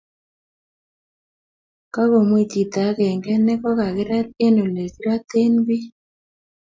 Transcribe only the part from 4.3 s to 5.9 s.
eng olegiraten biik